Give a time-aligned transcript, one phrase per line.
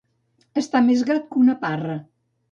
[0.61, 1.99] Estar més gat que una parra.